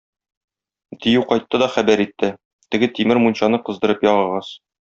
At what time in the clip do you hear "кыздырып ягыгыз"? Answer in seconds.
3.69-4.55